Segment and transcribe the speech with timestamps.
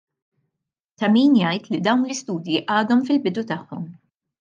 [1.01, 3.91] Ta' min jgħid li dawn l-istudji għadhom fil-bidu tagħhom.